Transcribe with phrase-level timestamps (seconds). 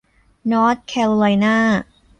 [0.51, 1.57] นอร์ทแคโรไลนา